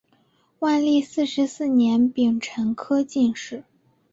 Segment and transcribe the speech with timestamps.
[0.57, 3.63] 万历四十四年丙辰科进士。